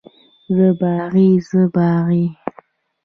زه 0.55 0.67
باغي، 0.79 1.29
زه 1.49 1.61
باغي. 1.75 2.25